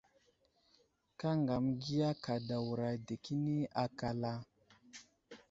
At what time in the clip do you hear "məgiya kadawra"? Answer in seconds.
1.63-2.89